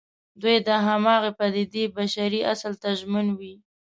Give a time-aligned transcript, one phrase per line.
[0.41, 3.53] دوی د همغې پدېدې بشري اصل ته ژمن وي.